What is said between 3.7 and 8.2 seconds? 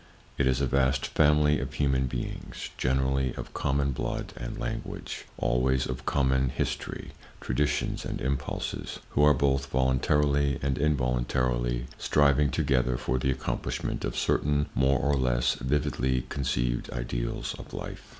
blood and language, always of common history, traditions and